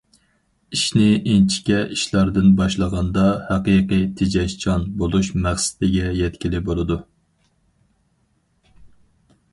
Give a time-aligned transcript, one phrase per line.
[0.75, 6.99] ئىشنى ئىنچىكە ئىشلاردىن باشلىغاندا، ھەقىقىي تېجەشچان بولۇش مەقسىتىگە يەتكىلى بولىدۇ.